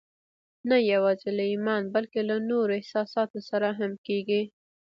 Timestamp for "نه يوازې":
0.69-1.29